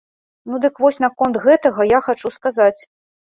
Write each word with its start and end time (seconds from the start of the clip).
Ну 0.51 0.59
дык 0.63 0.79
вось 0.85 0.97
наконт 1.03 1.35
гэтага 1.45 1.87
я 1.89 1.99
хачу 2.09 2.33
сказаць. 2.39 2.81